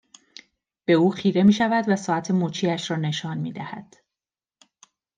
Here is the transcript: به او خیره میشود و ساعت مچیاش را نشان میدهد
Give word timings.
به 0.85 0.93
او 0.93 1.11
خیره 1.11 1.43
میشود 1.43 1.85
و 1.87 1.95
ساعت 1.95 2.31
مچیاش 2.31 2.91
را 2.91 2.97
نشان 2.97 3.37
میدهد 3.37 3.95